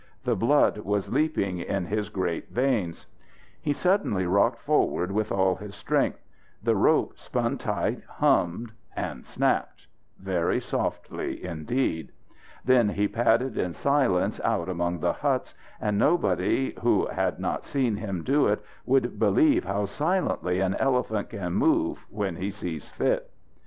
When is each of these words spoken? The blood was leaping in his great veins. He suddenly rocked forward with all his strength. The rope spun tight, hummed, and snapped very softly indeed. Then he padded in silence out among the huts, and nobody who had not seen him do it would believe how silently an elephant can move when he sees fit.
The 0.23 0.35
blood 0.35 0.79
was 0.79 1.11
leaping 1.13 1.59
in 1.59 1.85
his 1.85 2.09
great 2.09 2.49
veins. 2.49 3.05
He 3.61 3.71
suddenly 3.71 4.25
rocked 4.25 4.57
forward 4.59 5.11
with 5.11 5.31
all 5.31 5.53
his 5.57 5.75
strength. 5.75 6.19
The 6.63 6.75
rope 6.75 7.19
spun 7.19 7.59
tight, 7.59 8.01
hummed, 8.15 8.71
and 8.95 9.23
snapped 9.27 9.85
very 10.17 10.59
softly 10.59 11.45
indeed. 11.45 12.11
Then 12.65 12.89
he 12.89 13.07
padded 13.07 13.59
in 13.59 13.73
silence 13.75 14.41
out 14.43 14.67
among 14.69 15.01
the 15.01 15.13
huts, 15.13 15.53
and 15.79 15.99
nobody 15.99 16.73
who 16.81 17.05
had 17.05 17.39
not 17.39 17.63
seen 17.63 17.97
him 17.97 18.23
do 18.23 18.47
it 18.47 18.59
would 18.87 19.19
believe 19.19 19.65
how 19.65 19.85
silently 19.85 20.61
an 20.61 20.73
elephant 20.79 21.29
can 21.29 21.53
move 21.53 22.07
when 22.09 22.37
he 22.37 22.49
sees 22.49 22.89
fit. 22.89 23.29